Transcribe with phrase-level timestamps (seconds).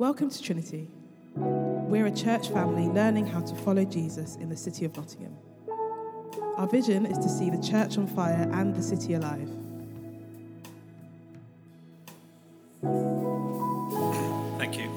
[0.00, 0.88] Welcome to Trinity.
[1.34, 5.36] We're a church family learning how to follow Jesus in the city of Nottingham.
[6.56, 9.50] Our vision is to see the church on fire and the city alive.
[14.56, 14.90] Thank you.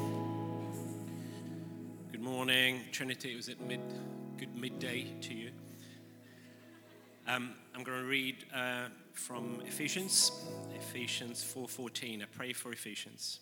[2.14, 3.36] Good morning, Trinity.
[3.36, 3.82] Was it mid?
[4.38, 5.50] Good midday to you.
[7.28, 10.32] Um, I'm going to read uh, from Ephesians,
[10.74, 12.22] Ephesians 4:14.
[12.22, 13.42] I pray for Ephesians.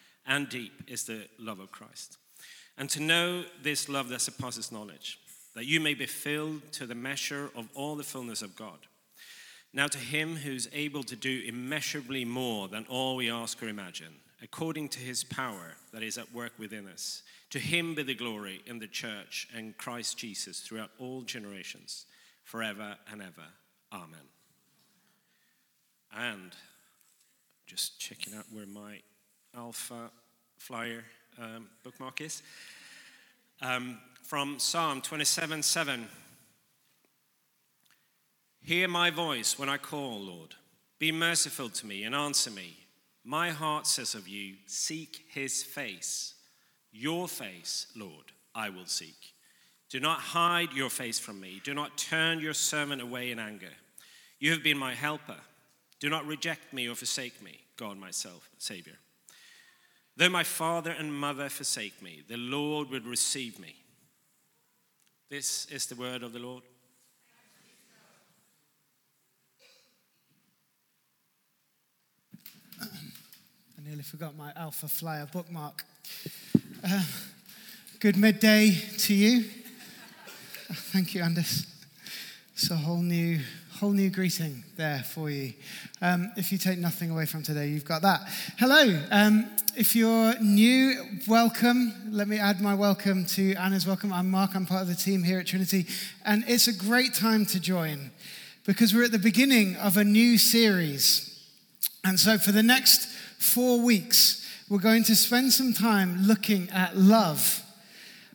[0.25, 2.17] and deep is the love of Christ.
[2.77, 5.19] And to know this love that surpasses knowledge,
[5.55, 8.79] that you may be filled to the measure of all the fullness of God.
[9.73, 14.13] Now, to him who's able to do immeasurably more than all we ask or imagine,
[14.41, 18.61] according to his power that is at work within us, to him be the glory
[18.65, 22.05] in the church and Christ Jesus throughout all generations,
[22.43, 23.47] forever and ever.
[23.93, 24.27] Amen.
[26.13, 26.51] And
[27.65, 28.99] just checking out where my
[29.55, 30.11] alpha
[30.57, 31.03] flyer
[31.39, 32.41] um, bookmark is.
[33.61, 36.07] Um, from Psalm 27 7.
[38.63, 40.55] Hear my voice when I call, Lord.
[40.99, 42.77] Be merciful to me and answer me.
[43.23, 46.35] My heart says of you, Seek his face.
[46.91, 49.33] Your face, Lord, I will seek.
[49.89, 51.61] Do not hide your face from me.
[51.63, 53.73] Do not turn your servant away in anger.
[54.39, 55.37] You have been my helper.
[55.99, 58.97] Do not reject me or forsake me, God, myself, Savior.
[60.17, 63.75] Though my father and mother forsake me, the Lord will receive me.
[65.29, 66.63] This is the word of the Lord.
[72.81, 75.83] I nearly forgot my Alpha Flyer bookmark.
[76.83, 77.03] Uh,
[77.99, 79.45] good midday to you.
[80.73, 81.65] Thank you, Anders.
[82.53, 83.39] It's a whole new
[83.81, 85.51] whole new greeting there for you.
[86.03, 88.21] Um, if you take nothing away from today, you've got that.
[88.59, 89.01] Hello.
[89.09, 91.91] Um, if you're new, welcome.
[92.11, 94.13] Let me add my welcome to Anna's welcome.
[94.13, 94.53] I'm Mark.
[94.53, 95.87] I'm part of the team here at Trinity.
[96.23, 98.11] And it's a great time to join
[98.67, 101.43] because we're at the beginning of a new series.
[102.03, 103.07] And so for the next
[103.39, 107.63] four weeks, we're going to spend some time looking at love.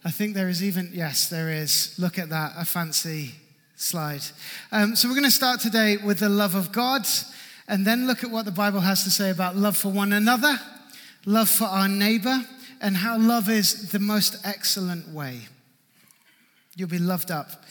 [0.05, 1.95] I think there is even, yes, there is.
[2.01, 3.37] Look at that, a fancy
[3.77, 4.23] slide.
[4.73, 7.07] Um, so we're going to start today with the love of God
[7.69, 10.59] and then look at what the Bible has to say about love for one another,
[11.25, 12.43] love for our neighbor,
[12.81, 15.41] and how love is the most excellent way.
[16.75, 17.65] You'll be loved up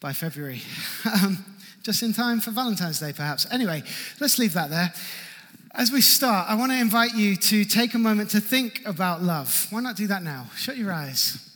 [0.00, 0.60] by February.
[1.04, 1.44] Um,
[1.82, 3.46] just in time for Valentine's Day, perhaps.
[3.50, 3.82] Anyway,
[4.18, 4.90] let's leave that there.
[5.74, 9.22] As we start, I want to invite you to take a moment to think about
[9.22, 9.66] love.
[9.68, 10.46] Why not do that now?
[10.56, 11.53] Shut your eyes.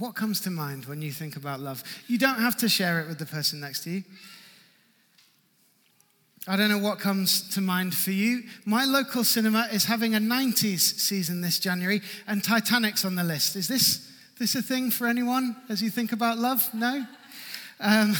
[0.00, 1.84] What comes to mind when you think about love?
[2.08, 4.02] You don't have to share it with the person next to you.
[6.48, 8.44] I don't know what comes to mind for you.
[8.64, 13.56] My local cinema is having a 90s season this January, and Titanic's on the list.
[13.56, 16.66] Is this, this a thing for anyone as you think about love?
[16.72, 17.04] No?
[17.78, 18.16] Um,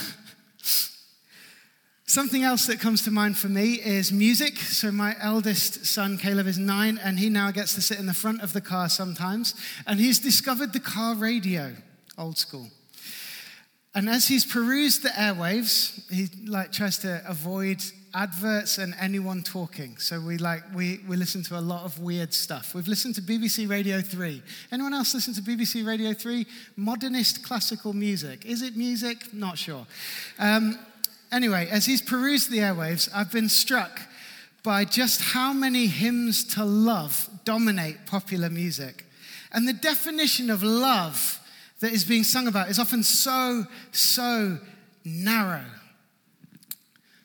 [2.11, 4.57] Something else that comes to mind for me is music.
[4.57, 8.13] So, my eldest son, Caleb, is nine, and he now gets to sit in the
[8.15, 9.55] front of the car sometimes.
[9.87, 11.73] And he's discovered the car radio,
[12.19, 12.67] old school.
[13.95, 17.81] And as he's perused the airwaves, he like tries to avoid
[18.13, 19.97] adverts and anyone talking.
[19.99, 22.75] So we like we, we listen to a lot of weird stuff.
[22.75, 24.43] We've listened to BBC Radio 3.
[24.73, 26.45] Anyone else listen to BBC Radio 3?
[26.75, 28.47] Modernist classical music.
[28.47, 29.33] Is it music?
[29.33, 29.87] Not sure.
[30.41, 30.77] Um,
[31.33, 34.01] Anyway, as he's perused the airwaves, I've been struck
[34.63, 39.07] by just how many hymns to love dominate popular music.
[39.53, 41.39] And the definition of love
[41.81, 44.59] that is being sung about is often so, so
[45.05, 45.65] narrow.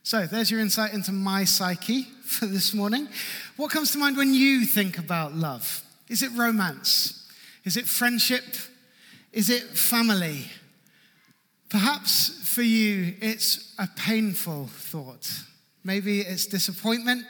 [0.04, 3.08] So there's your insight into my psyche for this morning.
[3.58, 5.84] What comes to mind when you think about love?
[6.10, 7.28] Is it romance?
[7.64, 8.44] Is it friendship?
[9.34, 10.46] Is it family?
[11.70, 15.30] Perhaps for you, it's a painful thought.
[15.84, 17.26] Maybe it's disappointment.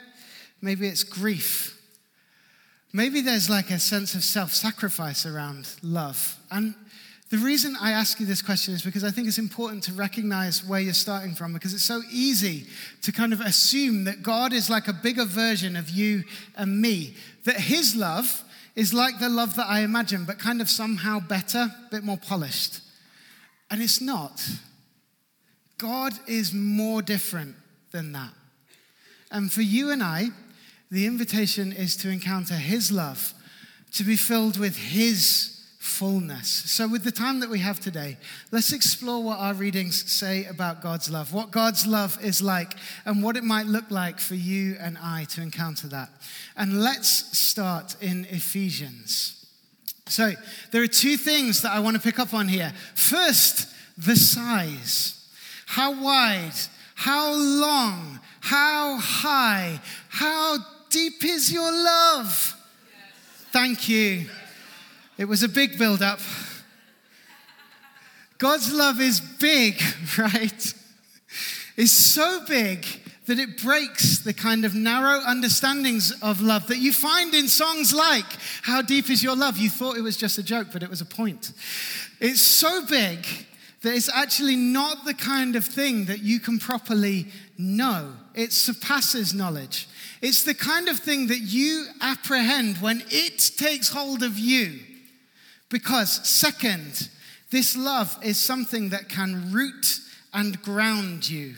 [0.62, 1.80] Maybe it's grief.
[2.92, 6.38] Maybe there's like a sense of self sacrifice around love.
[6.50, 6.74] And
[7.28, 10.64] the reason I ask you this question is because I think it's important to recognize
[10.64, 12.66] where you're starting from because it's so easy
[13.02, 16.22] to kind of assume that God is like a bigger version of you
[16.56, 18.44] and me, that His love
[18.76, 22.16] is like the love that I imagine, but kind of somehow better, a bit more
[22.18, 22.80] polished.
[23.70, 24.48] And it's not.
[25.78, 27.56] God is more different
[27.90, 28.32] than that.
[29.30, 30.28] And for you and I,
[30.90, 33.34] the invitation is to encounter His love,
[33.92, 36.48] to be filled with His fullness.
[36.48, 38.18] So, with the time that we have today,
[38.50, 42.74] let's explore what our readings say about God's love, what God's love is like,
[43.04, 46.10] and what it might look like for you and I to encounter that.
[46.56, 49.35] And let's start in Ephesians.
[50.08, 50.32] So,
[50.70, 52.72] there are two things that I want to pick up on here.
[52.94, 53.68] First,
[53.98, 55.14] the size.
[55.66, 56.52] How wide,
[56.94, 60.58] how long, how high, how
[60.90, 62.54] deep is your love?
[63.50, 64.26] Thank you.
[65.18, 66.20] It was a big build up.
[68.38, 69.82] God's love is big,
[70.18, 70.74] right?
[71.76, 72.86] It's so big
[73.26, 77.92] that it breaks the kind of narrow understandings of love that you find in songs
[77.92, 78.24] like
[78.62, 79.58] How Deep Is Your Love?
[79.58, 81.52] You thought it was just a joke, but it was a point.
[82.20, 83.26] It's so big
[83.82, 87.26] that it's actually not the kind of thing that you can properly
[87.58, 88.12] know.
[88.34, 89.88] It surpasses knowledge.
[90.22, 94.78] It's the kind of thing that you apprehend when it takes hold of you.
[95.68, 97.08] Because, second,
[97.50, 100.00] this love is something that can root
[100.32, 101.54] and ground you.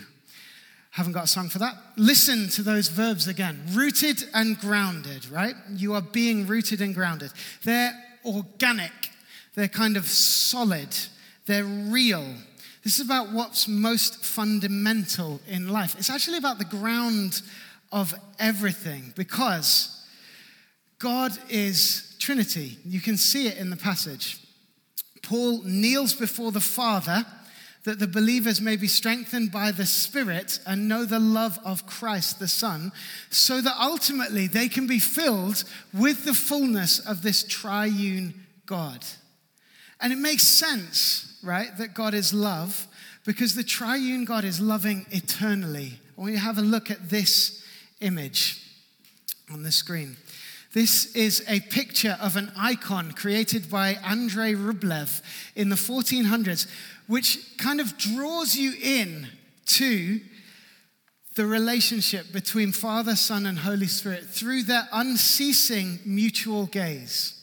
[0.99, 1.77] Haven't got a song for that?
[1.97, 3.62] Listen to those verbs again.
[3.71, 5.55] Rooted and grounded, right?
[5.71, 7.31] You are being rooted and grounded.
[7.62, 7.93] They're
[8.25, 8.91] organic,
[9.55, 10.89] they're kind of solid,
[11.47, 12.27] they're real.
[12.83, 15.95] This is about what's most fundamental in life.
[15.97, 17.43] It's actually about the ground
[17.93, 20.05] of everything because
[20.99, 22.77] God is Trinity.
[22.85, 24.41] You can see it in the passage.
[25.23, 27.25] Paul kneels before the Father
[27.88, 32.38] that the believers may be strengthened by the Spirit and know the love of Christ
[32.38, 32.93] the Son,
[33.31, 35.64] so that ultimately they can be filled
[35.94, 39.06] with the fullness of this triune God.
[40.02, 42.87] And it makes sense, right, that God is love,
[43.25, 45.99] because the triune God is loving eternally.
[46.17, 47.64] I want you to have a look at this
[48.02, 48.62] image
[49.50, 50.19] on the screen.
[50.75, 55.23] This is a picture of an icon created by Andrei Rublev
[55.56, 56.67] in the 1400s,
[57.06, 59.29] which kind of draws you in
[59.67, 60.20] to
[61.37, 67.35] the relationship between Father, Son, and Holy Spirit through their unceasing mutual gaze.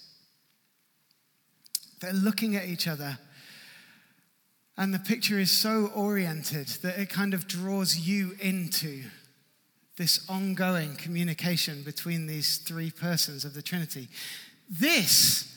[2.02, 3.18] They're looking at each other.
[4.78, 9.04] And the picture is so oriented that it kind of draws you into
[9.98, 14.08] this ongoing communication between these three persons of the Trinity.
[14.70, 15.52] This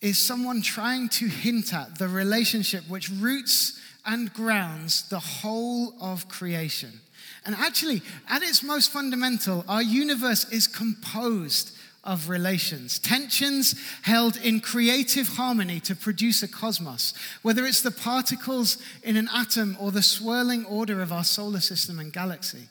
[0.00, 6.28] is someone trying to hint at the relationship which roots and grounds the whole of
[6.28, 7.00] creation.
[7.46, 11.72] And actually, at its most fundamental, our universe is composed
[12.04, 18.76] of relations, tensions held in creative harmony to produce a cosmos, whether it's the particles
[19.02, 22.68] in an atom or the swirling order of our solar system and galaxy.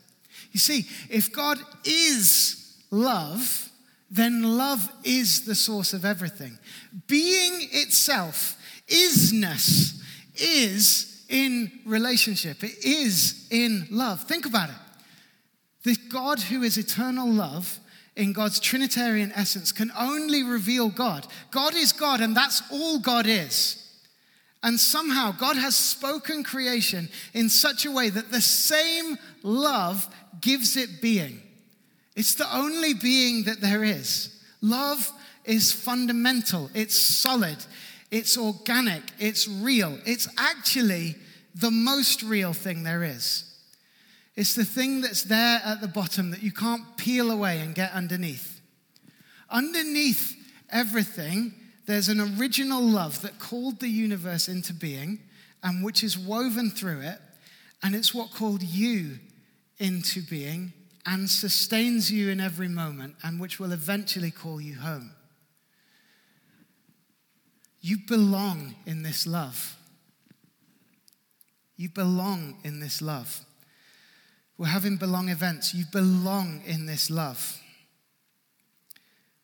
[0.54, 3.70] You see, if God is love,
[4.10, 6.58] then love is the source of everything.
[7.08, 8.56] Being itself,
[8.88, 10.00] isness,
[10.36, 14.24] is in relationship, it is in love.
[14.24, 14.76] Think about it.
[15.84, 17.80] The God who is eternal love
[18.16, 21.26] in God's Trinitarian essence can only reveal God.
[21.50, 23.80] God is God, and that's all God is.
[24.62, 30.08] And somehow God has spoken creation in such a way that the same love
[30.42, 31.42] gives it being.
[32.16, 34.40] It's the only being that there is.
[34.62, 35.12] Love
[35.46, 37.58] is fundamental, it's solid,
[38.12, 39.98] it's organic, it's real.
[40.06, 41.16] It's actually
[41.56, 43.50] the most real thing there is.
[44.36, 47.92] It's the thing that's there at the bottom that you can't peel away and get
[47.92, 48.62] underneath.
[49.50, 50.36] Underneath
[50.72, 51.54] everything,
[51.86, 55.20] there's an original love that called the universe into being
[55.62, 57.20] and which is woven through it,
[57.84, 59.20] and it's what called you
[59.80, 60.74] into being
[61.06, 65.12] and sustains you in every moment, and which will eventually call you home.
[67.82, 69.76] You belong in this love.
[71.76, 73.42] You belong in this love.
[74.58, 75.74] We're having belong events.
[75.74, 77.60] You belong in this love.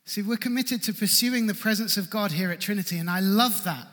[0.05, 3.65] See, we're committed to pursuing the presence of God here at Trinity, and I love
[3.65, 3.85] that.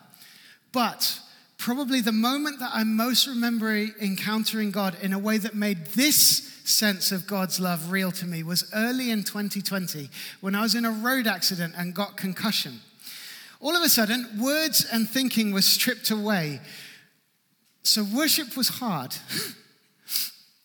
[0.72, 1.20] But
[1.58, 6.52] probably the moment that I most remember encountering God in a way that made this
[6.64, 10.10] sense of God's love real to me was early in 2020
[10.40, 12.80] when I was in a road accident and got concussion.
[13.60, 16.60] All of a sudden, words and thinking were stripped away.
[17.82, 19.16] So worship was hard.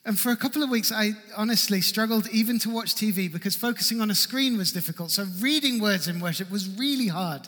[0.04, 4.02] And for a couple of weeks, I honestly struggled even to watch TV because focusing
[4.02, 5.12] on a screen was difficult.
[5.12, 7.48] So reading words in worship was really hard.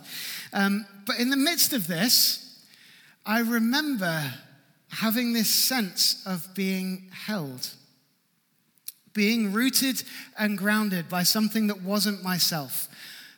[0.53, 2.52] Um, but in the midst of this,
[3.25, 4.33] I remember
[4.89, 7.69] having this sense of being held,
[9.13, 10.03] being rooted
[10.37, 12.87] and grounded by something that wasn't myself.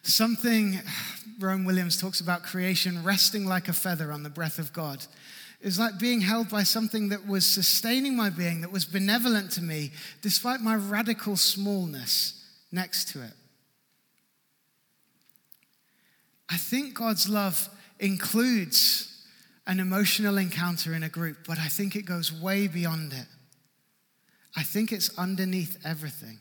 [0.04, 0.80] Something,
[1.39, 5.06] Rowan Williams talks about creation resting like a feather on the breath of God.
[5.63, 9.63] Was like being held by something that was sustaining my being, that was benevolent to
[9.63, 13.34] me, despite my radical smallness next to it.
[16.50, 17.68] I think God's love
[18.00, 19.14] includes
[19.67, 23.25] an emotional encounter in a group, but I think it goes way beyond it.
[24.55, 26.39] I think it's underneath everything.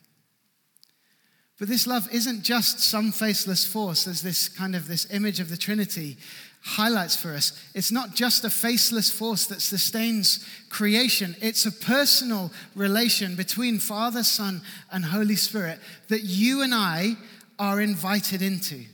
[1.58, 4.06] But this love isn't just some faceless force.
[4.06, 6.16] as this kind of this image of the Trinity
[6.62, 7.52] highlights for us.
[7.74, 14.24] It's not just a faceless force that sustains creation, it's a personal relation between Father,
[14.24, 15.78] Son, and Holy Spirit
[16.08, 17.16] that you and I
[17.58, 18.84] are invited into.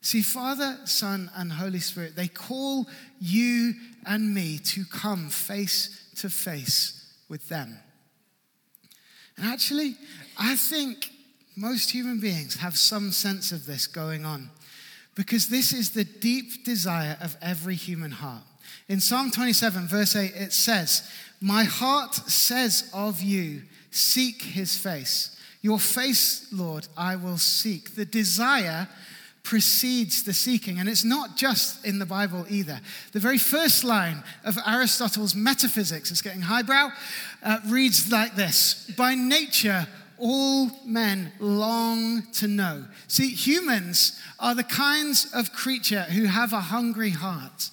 [0.00, 2.88] See, Father, Son, and Holy Spirit, they call
[3.22, 3.74] you
[4.04, 7.78] and me to come face to face with them.
[9.36, 9.94] And actually,
[10.36, 11.10] I think
[11.56, 14.50] most human beings have some sense of this going on
[15.14, 18.42] because this is the deep desire of every human heart.
[18.88, 21.08] In Psalm 27, verse 8, it says,
[21.40, 25.38] My heart says of you, seek his face.
[25.60, 27.94] Your face, Lord, I will seek.
[27.94, 28.88] The desire
[29.42, 30.78] precedes the seeking.
[30.78, 32.80] And it's not just in the Bible either.
[33.12, 36.90] The very first line of Aristotle's Metaphysics, it's getting highbrow,
[37.42, 39.86] uh, reads like this By nature,
[40.18, 42.84] all men long to know.
[43.08, 47.70] See, humans are the kinds of creature who have a hungry heart.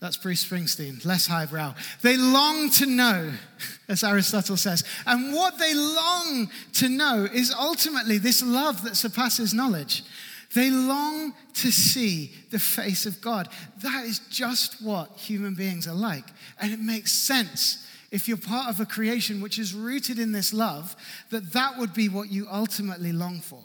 [0.00, 1.74] That's Bruce Springsteen, less highbrow.
[2.02, 3.32] They long to know,
[3.88, 4.84] as Aristotle says.
[5.06, 10.02] And what they long to know is ultimately this love that surpasses knowledge.
[10.54, 13.48] They long to see the face of God.
[13.82, 16.24] That is just what human beings are like.
[16.60, 20.54] And it makes sense if you're part of a creation which is rooted in this
[20.54, 20.94] love,
[21.30, 23.60] that that would be what you ultimately long for.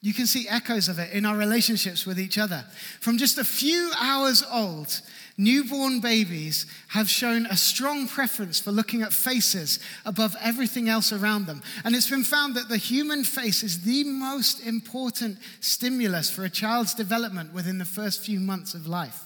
[0.00, 2.64] You can see echoes of it in our relationships with each other.
[3.00, 5.00] From just a few hours old,
[5.36, 11.46] newborn babies have shown a strong preference for looking at faces above everything else around
[11.46, 11.62] them.
[11.84, 16.50] And it's been found that the human face is the most important stimulus for a
[16.50, 19.24] child's development within the first few months of life.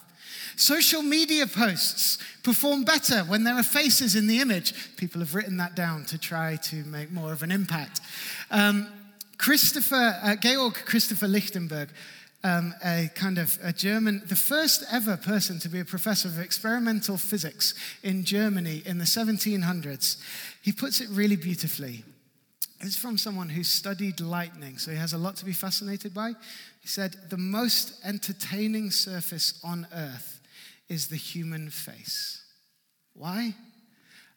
[0.56, 4.96] Social media posts perform better when there are faces in the image.
[4.96, 8.00] People have written that down to try to make more of an impact.
[8.50, 8.88] Um,
[9.38, 11.90] Christopher, uh, Georg Christopher Lichtenberg,
[12.44, 16.38] um, a kind of a German, the first ever person to be a professor of
[16.38, 20.22] experimental physics in Germany in the 1700s.
[20.62, 22.04] He puts it really beautifully.
[22.80, 26.34] It's from someone who studied lightning, so he has a lot to be fascinated by.
[26.80, 30.40] He said, The most entertaining surface on earth
[30.88, 32.44] is the human face.
[33.14, 33.54] Why?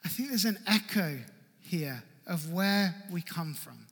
[0.03, 1.20] I think there's an echo
[1.60, 3.86] here of where we come from.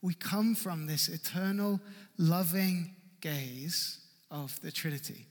[0.00, 1.80] We come from this eternal,
[2.16, 3.98] loving gaze
[4.30, 5.26] of the Trinity.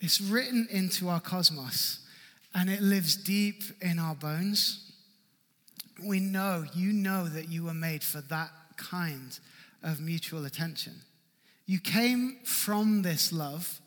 [0.00, 2.00] It's written into our cosmos
[2.54, 4.92] and it lives deep in our bones.
[6.04, 9.38] We know, you know, that you were made for that kind
[9.82, 10.94] of mutual attention.
[11.66, 13.80] You came from this love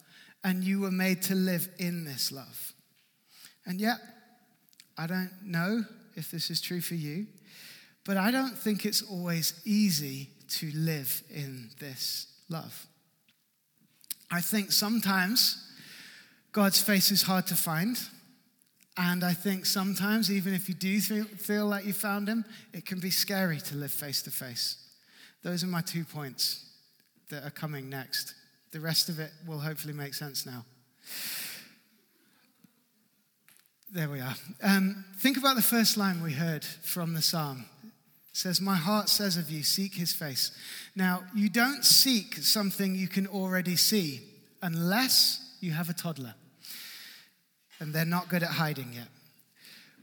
[0.44, 2.74] and you were made to live in this love.
[3.66, 3.98] And yet,
[4.98, 5.84] I don't know
[6.16, 7.27] if this is true for you,
[8.06, 12.88] but I don't think it's always easy to live in this love.
[14.32, 15.63] I think sometimes
[16.51, 17.98] God's face is hard to find.
[18.98, 23.00] And I think sometimes, even if you do feel like you found him, it can
[23.00, 24.77] be scary to live face to face.
[25.44, 26.66] Those are my two points
[27.30, 28.34] that are coming next.
[28.72, 30.66] The rest of it will hopefully make sense now.
[33.92, 34.36] There we are.
[34.63, 37.66] Um, think about the first line we heard from the psalm.
[38.38, 40.51] Says, My heart says of you, seek his face.
[40.96, 44.22] Now, you don't seek something you can already see
[44.62, 46.36] unless you have a toddler.
[47.79, 49.08] And they're not good at hiding yet.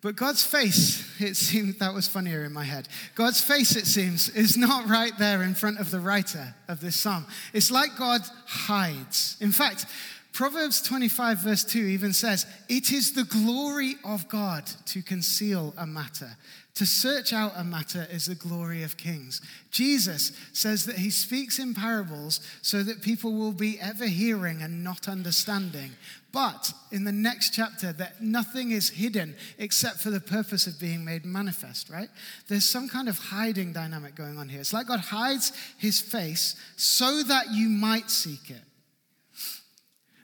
[0.03, 2.89] But God's face, it seemed that was funnier in my head.
[3.15, 6.97] God's face, it seems, is not right there in front of the writer of this
[6.97, 7.27] psalm.
[7.53, 9.37] It's like God hides.
[9.41, 9.87] In fact,
[10.35, 15.87] Proverbs 25, verse 2 even says, It is the glory of God to conceal a
[15.87, 16.37] matter.
[16.75, 19.41] To search out a matter is the glory of kings.
[19.71, 24.83] Jesus says that he speaks in parables so that people will be ever hearing and
[24.83, 25.93] not understanding.
[26.33, 31.05] But in the next chapter, that nothing is hidden except for the purpose of being
[31.05, 32.09] made manifest, right?
[32.49, 34.59] There's some kind of hiding dynamic going on here.
[34.59, 38.63] It's like God hides his face so that you might seek it.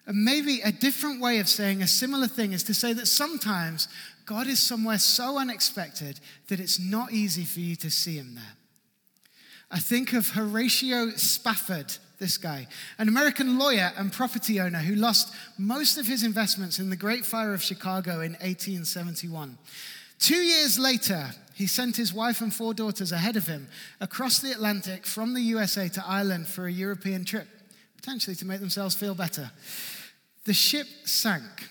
[0.06, 3.88] And maybe a different way of saying a similar thing is to say that sometimes
[4.24, 8.56] God is somewhere so unexpected that it's not easy for you to see him there.
[9.70, 12.66] I think of Horatio Spafford, this guy,
[12.98, 17.24] an American lawyer and property owner who lost most of his investments in the Great
[17.24, 19.58] Fire of Chicago in 1871.
[20.18, 23.68] Two years later, he sent his wife and four daughters ahead of him
[24.00, 27.48] across the Atlantic from the USA to Ireland for a European trip,
[28.00, 29.50] potentially to make themselves feel better.
[30.44, 31.68] The ship sank,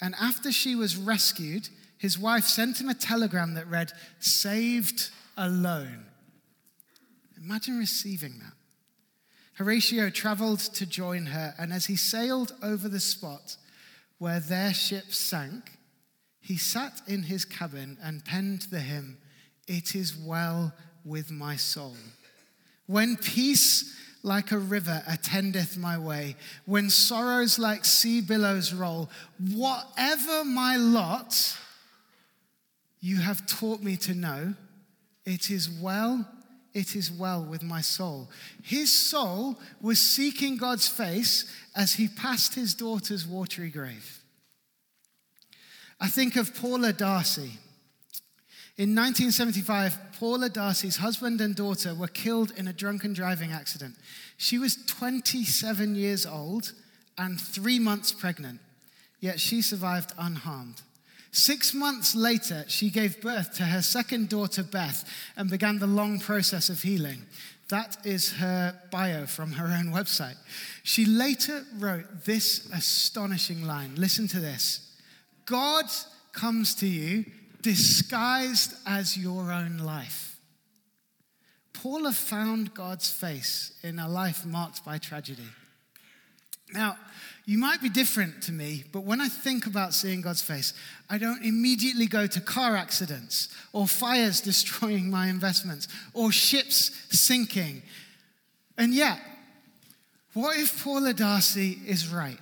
[0.00, 1.68] and after she was rescued,
[1.98, 6.04] his wife sent him a telegram that read, Saved alone.
[7.36, 8.52] Imagine receiving that.
[9.54, 13.56] Horatio traveled to join her, and as he sailed over the spot
[14.18, 15.72] where their ship sank,
[16.40, 19.18] he sat in his cabin and penned the hymn,
[19.66, 20.72] It is well
[21.04, 21.96] with my soul.
[22.86, 29.10] When peace like a river attendeth my way, when sorrows like sea billows roll,
[29.52, 31.58] whatever my lot,
[33.00, 34.54] you have taught me to know,
[35.24, 36.26] it is well,
[36.72, 38.30] it is well with my soul.
[38.62, 44.20] His soul was seeking God's face as he passed his daughter's watery grave.
[46.00, 47.58] I think of Paula D'Arcy.
[48.78, 53.94] In 1975, Paula D'Arcy's husband and daughter were killed in a drunken driving accident.
[54.38, 56.72] She was 27 years old
[57.18, 58.60] and three months pregnant,
[59.20, 60.80] yet she survived unharmed.
[61.32, 66.18] Six months later, she gave birth to her second daughter, Beth, and began the long
[66.18, 67.22] process of healing.
[67.68, 70.36] That is her bio from her own website.
[70.82, 73.94] She later wrote this astonishing line.
[73.96, 74.94] Listen to this
[75.44, 75.86] God
[76.32, 77.24] comes to you
[77.62, 80.38] disguised as your own life.
[81.72, 85.48] Paula found God's face in a life marked by tragedy.
[86.72, 86.96] Now,
[87.44, 90.74] you might be different to me, but when I think about seeing God's face,
[91.10, 97.82] I don't immediately go to car accidents or fires destroying my investments or ships sinking.
[98.78, 99.18] And yet,
[100.34, 102.38] what if Paula D'Arcy is right?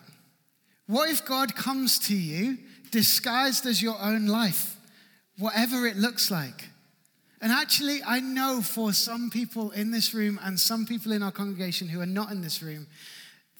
[0.86, 2.58] What if God comes to you
[2.90, 4.76] disguised as your own life?
[5.40, 6.68] Whatever it looks like.
[7.40, 11.32] And actually, I know for some people in this room and some people in our
[11.32, 12.86] congregation who are not in this room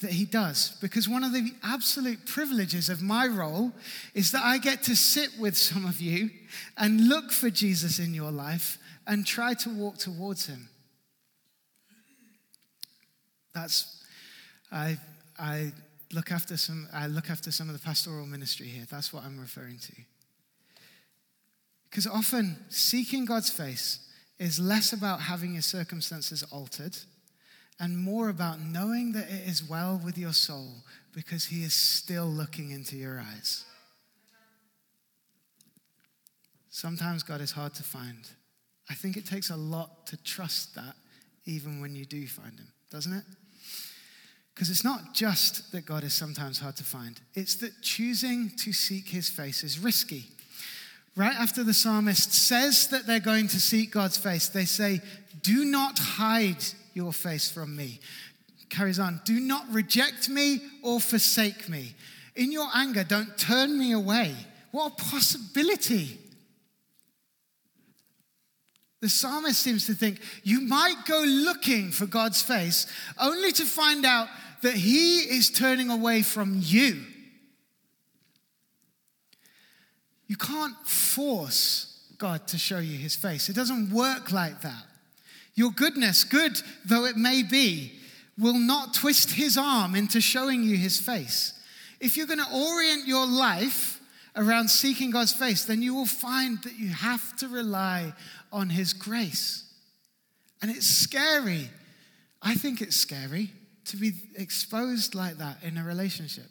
[0.01, 0.77] that he does.
[0.81, 3.71] Because one of the absolute privileges of my role
[4.13, 6.29] is that I get to sit with some of you
[6.77, 10.69] and look for Jesus in your life and try to walk towards him.
[13.53, 14.03] That's,
[14.71, 14.97] I,
[15.39, 15.73] I
[16.13, 18.85] look after some, I look after some of the pastoral ministry here.
[18.89, 19.93] That's what I'm referring to.
[21.91, 23.99] Because often seeking God's face
[24.39, 26.97] is less about having your circumstances altered
[27.79, 30.69] and more about knowing that it is well with your soul
[31.13, 33.65] because He is still looking into your eyes.
[36.69, 38.25] Sometimes God is hard to find.
[38.89, 40.95] I think it takes a lot to trust that
[41.45, 43.25] even when you do find Him, doesn't it?
[44.55, 48.71] Because it's not just that God is sometimes hard to find, it's that choosing to
[48.71, 50.27] seek His face is risky
[51.15, 55.01] right after the psalmist says that they're going to seek God's face, they say,
[55.41, 57.99] Do not hide your face from me.
[58.69, 61.93] Carries on, do not reject me or forsake me.
[62.35, 64.33] In your anger, don't turn me away.
[64.71, 66.17] What a possibility.
[69.01, 72.85] The psalmist seems to think you might go looking for God's face
[73.19, 74.27] only to find out
[74.61, 77.01] that he is turning away from you.
[80.31, 83.49] You can't force God to show you his face.
[83.49, 84.85] It doesn't work like that.
[85.55, 87.99] Your goodness, good though it may be,
[88.39, 91.51] will not twist his arm into showing you his face.
[91.99, 93.99] If you're going to orient your life
[94.37, 98.13] around seeking God's face, then you will find that you have to rely
[98.53, 99.69] on his grace.
[100.61, 101.69] And it's scary.
[102.41, 103.49] I think it's scary
[103.83, 106.47] to be exposed like that in a relationship,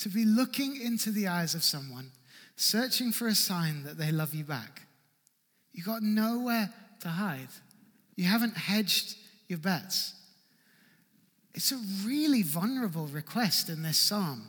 [0.00, 2.10] to be looking into the eyes of someone
[2.56, 4.82] searching for a sign that they love you back.
[5.72, 7.48] You got nowhere to hide.
[8.16, 9.16] You haven't hedged
[9.48, 10.14] your bets.
[11.54, 14.48] It's a really vulnerable request in this psalm.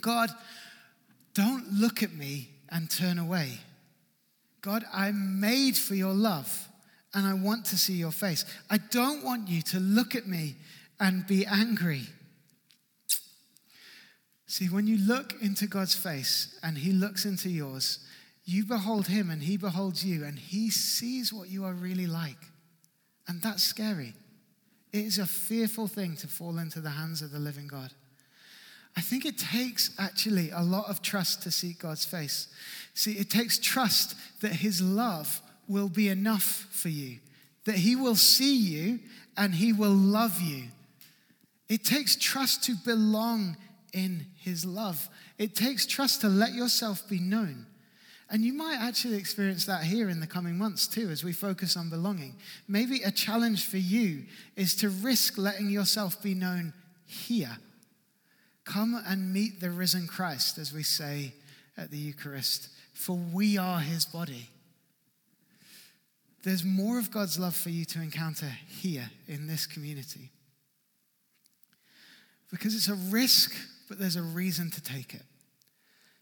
[0.00, 0.30] God,
[1.34, 3.58] don't look at me and turn away.
[4.60, 6.68] God, I'm made for your love
[7.14, 8.44] and I want to see your face.
[8.70, 10.56] I don't want you to look at me
[11.00, 12.02] and be angry.
[14.58, 18.00] See, when you look into God's face and He looks into yours,
[18.44, 22.44] you behold Him and He beholds you, and He sees what you are really like.
[23.28, 24.14] And that's scary.
[24.92, 27.92] It is a fearful thing to fall into the hands of the living God.
[28.96, 32.48] I think it takes actually a lot of trust to seek God's face.
[32.94, 37.20] See, it takes trust that His love will be enough for you,
[37.64, 38.98] that He will see you
[39.36, 40.64] and He will love you.
[41.68, 43.56] It takes trust to belong
[43.92, 45.08] in His love.
[45.38, 47.66] It takes trust to let yourself be known.
[48.30, 51.76] And you might actually experience that here in the coming months too, as we focus
[51.76, 52.36] on belonging.
[52.66, 54.24] Maybe a challenge for you
[54.54, 56.74] is to risk letting yourself be known
[57.06, 57.56] here.
[58.64, 61.32] Come and meet the risen Christ, as we say
[61.78, 64.50] at the Eucharist, for we are his body.
[66.42, 70.30] There's more of God's love for you to encounter here in this community.
[72.50, 73.54] Because it's a risk,
[73.88, 75.22] but there's a reason to take it.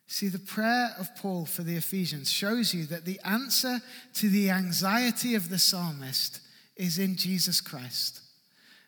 [0.07, 3.81] See, the prayer of Paul for the Ephesians shows you that the answer
[4.14, 6.40] to the anxiety of the psalmist
[6.76, 8.20] is in Jesus Christ.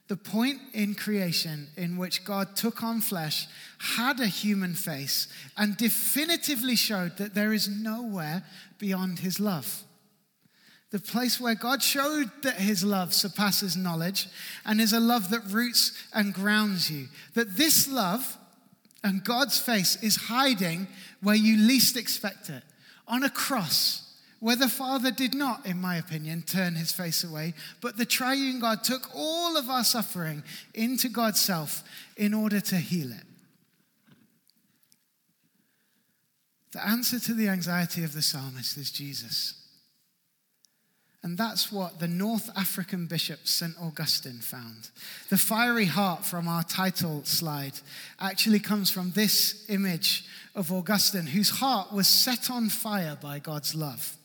[0.06, 3.46] The point in creation in which God took on flesh
[3.78, 8.44] had a human face and definitively showed that there is nowhere
[8.78, 9.82] beyond his love.
[10.90, 14.28] The place where God showed that his love surpasses knowledge
[14.64, 17.08] and is a love that roots and grounds you.
[17.34, 18.38] That this love
[19.04, 20.88] and God's face is hiding
[21.22, 22.62] where you least expect it
[23.06, 24.04] on a cross.
[24.40, 28.60] Where the Father did not, in my opinion, turn his face away, but the triune
[28.60, 31.82] God took all of our suffering into God's self
[32.16, 33.24] in order to heal it.
[36.70, 39.57] The answer to the anxiety of the psalmist is Jesus.
[41.22, 43.74] And that's what the North African bishop St.
[43.80, 44.90] Augustine found.
[45.30, 47.80] The fiery heart from our title slide
[48.20, 53.74] actually comes from this image of Augustine, whose heart was set on fire by God's
[53.74, 54.16] love.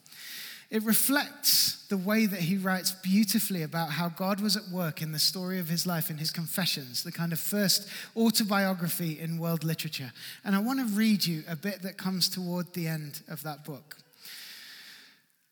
[0.70, 5.12] It reflects the way that he writes beautifully about how God was at work in
[5.12, 9.64] the story of his life in his Confessions, the kind of first autobiography in world
[9.64, 10.12] literature.
[10.44, 13.66] And I want to read you a bit that comes toward the end of that
[13.66, 13.98] book.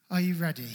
[0.09, 0.69] Are you ready?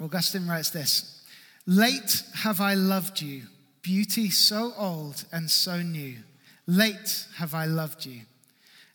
[0.00, 1.22] Augustine writes this
[1.66, 3.42] Late have I loved you,
[3.82, 6.16] beauty so old and so new.
[6.66, 8.22] Late have I loved you.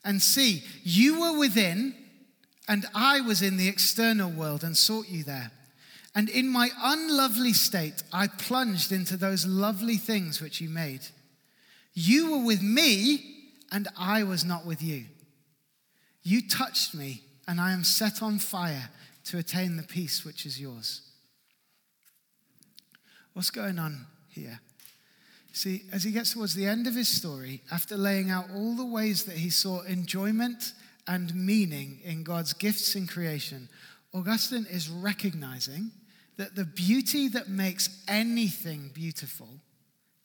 [0.04, 1.94] And see, you were within,
[2.68, 5.52] and I was in the external world and sought you there.
[6.16, 11.02] And in my unlovely state, I plunged into those lovely things which you made.
[11.94, 13.36] You were with me,
[13.72, 15.06] and I was not with you.
[16.24, 18.90] You touched me, and I am set on fire
[19.30, 21.02] to attain the peace which is yours.
[23.34, 24.60] What's going on here?
[25.52, 28.86] See, as he gets towards the end of his story, after laying out all the
[28.86, 30.74] ways that he saw enjoyment
[31.08, 33.70] and meaning in God's gifts in creation,
[34.14, 35.92] Augustine is recognizing
[36.38, 39.50] that the beauty that makes anything beautiful,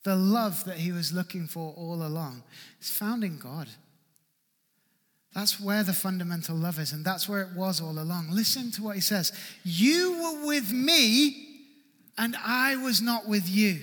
[0.03, 2.43] the love that he was looking for all along,
[2.81, 3.67] is found in God.
[5.35, 8.29] That's where the fundamental love is, and that's where it was all along.
[8.31, 9.33] Listen to what he says
[9.65, 11.65] You were with me,
[12.17, 13.81] and I was not with you.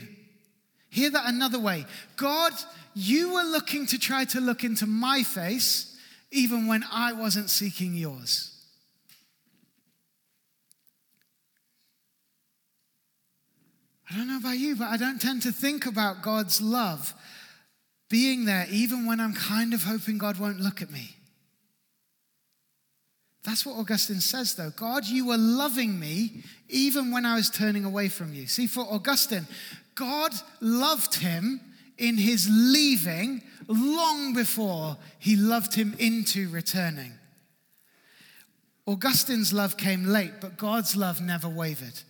[0.88, 1.84] Hear that another way
[2.16, 2.54] God,
[2.94, 5.94] you were looking to try to look into my face,
[6.30, 8.48] even when I wasn't seeking yours.
[14.10, 17.14] I don't know about you, but I don't tend to think about God's love
[18.08, 21.16] being there even when I'm kind of hoping God won't look at me.
[23.44, 24.70] That's what Augustine says, though.
[24.70, 28.46] God, you were loving me even when I was turning away from you.
[28.46, 29.46] See, for Augustine,
[29.94, 31.60] God loved him
[31.98, 37.12] in his leaving long before he loved him into returning.
[38.86, 42.00] Augustine's love came late, but God's love never wavered.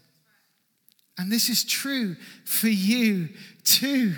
[1.19, 3.29] And this is true for you
[3.65, 4.15] too.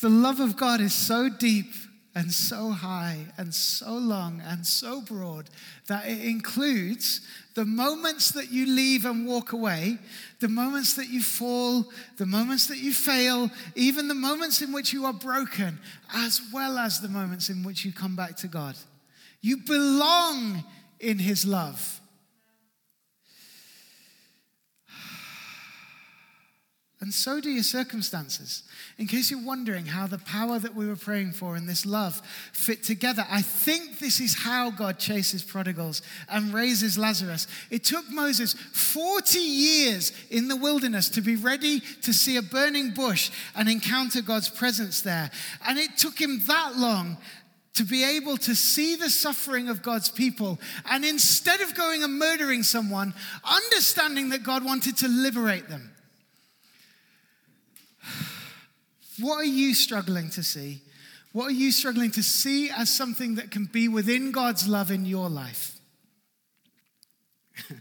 [0.00, 1.72] The love of God is so deep
[2.14, 5.48] and so high and so long and so broad
[5.86, 7.22] that it includes
[7.54, 9.98] the moments that you leave and walk away,
[10.40, 14.92] the moments that you fall, the moments that you fail, even the moments in which
[14.92, 15.78] you are broken,
[16.14, 18.76] as well as the moments in which you come back to God.
[19.40, 20.64] You belong
[21.00, 22.00] in His love.
[27.02, 28.62] And so do your circumstances.
[28.96, 32.22] In case you're wondering how the power that we were praying for and this love
[32.52, 37.48] fit together, I think this is how God chases prodigals and raises Lazarus.
[37.70, 42.90] It took Moses 40 years in the wilderness to be ready to see a burning
[42.90, 45.28] bush and encounter God's presence there.
[45.66, 47.16] And it took him that long
[47.74, 52.16] to be able to see the suffering of God's people and instead of going and
[52.16, 53.12] murdering someone,
[53.42, 55.91] understanding that God wanted to liberate them.
[59.18, 60.82] What are you struggling to see?
[61.32, 65.06] What are you struggling to see as something that can be within God's love in
[65.06, 65.78] your life?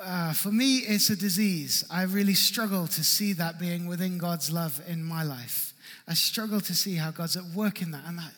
[0.00, 1.84] uh, for me, it's a disease.
[1.90, 5.72] I really struggle to see that being within God's love in my life.
[6.06, 8.02] I struggle to see how God's at work in that.
[8.06, 8.32] And that,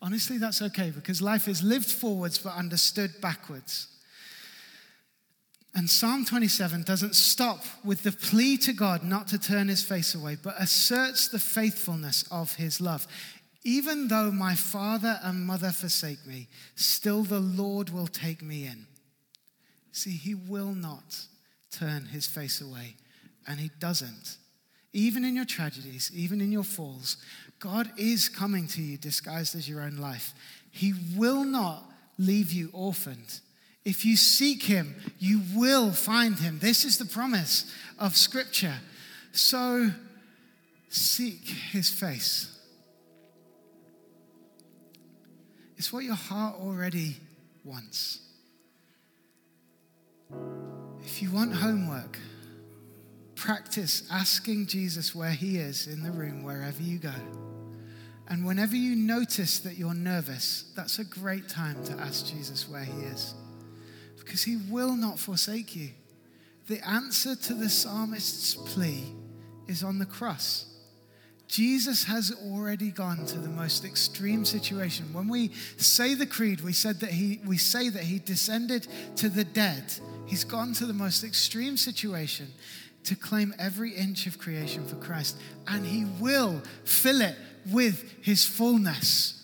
[0.00, 3.88] honestly, that's okay because life is lived forwards but understood backwards.
[5.74, 10.14] And Psalm 27 doesn't stop with the plea to God not to turn his face
[10.14, 13.06] away, but asserts the faithfulness of his love.
[13.64, 18.86] Even though my father and mother forsake me, still the Lord will take me in.
[19.90, 21.26] See, he will not
[21.70, 22.94] turn his face away,
[23.48, 24.36] and he doesn't.
[24.92, 27.16] Even in your tragedies, even in your falls,
[27.58, 30.34] God is coming to you disguised as your own life.
[30.70, 31.82] He will not
[32.16, 33.40] leave you orphaned.
[33.84, 36.58] If you seek him, you will find him.
[36.58, 38.76] This is the promise of Scripture.
[39.32, 39.90] So
[40.88, 42.50] seek his face.
[45.76, 47.16] It's what your heart already
[47.62, 48.20] wants.
[51.02, 52.18] If you want homework,
[53.34, 57.12] practice asking Jesus where he is in the room, wherever you go.
[58.28, 62.84] And whenever you notice that you're nervous, that's a great time to ask Jesus where
[62.84, 63.34] he is
[64.24, 65.90] because he will not forsake you.
[66.66, 69.04] The answer to the psalmist's plea
[69.68, 70.66] is on the cross.
[71.46, 75.12] Jesus has already gone to the most extreme situation.
[75.12, 79.28] When we say the creed, we said that he we say that he descended to
[79.28, 79.84] the dead.
[80.26, 82.48] He's gone to the most extreme situation
[83.04, 85.36] to claim every inch of creation for Christ,
[85.68, 87.36] and he will fill it
[87.70, 89.40] with his fullness.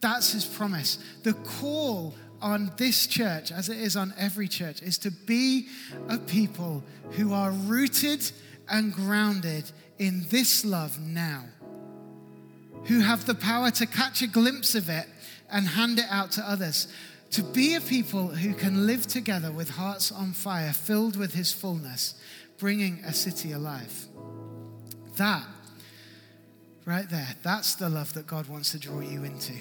[0.00, 0.98] That's his promise.
[1.22, 5.68] The call on this church, as it is on every church, is to be
[6.08, 8.30] a people who are rooted
[8.68, 11.44] and grounded in this love now,
[12.84, 15.06] who have the power to catch a glimpse of it
[15.50, 16.88] and hand it out to others.
[17.32, 21.52] To be a people who can live together with hearts on fire, filled with His
[21.52, 22.14] fullness,
[22.58, 24.06] bringing a city alive.
[25.16, 25.44] That,
[26.84, 29.54] right there, that's the love that God wants to draw you into.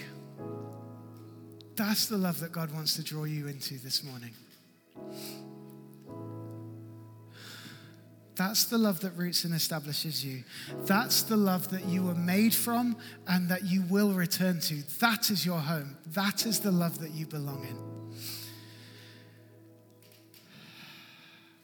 [1.75, 4.31] That's the love that God wants to draw you into this morning.
[8.35, 10.43] That's the love that roots and establishes you.
[10.85, 14.81] That's the love that you were made from and that you will return to.
[14.99, 15.97] That is your home.
[16.07, 17.91] That is the love that you belong in.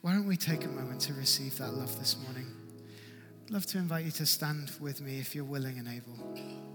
[0.02, 2.46] Why don't we take a moment to receive that love this morning?
[3.44, 6.67] I'd love to invite you to stand with me if you're willing and able.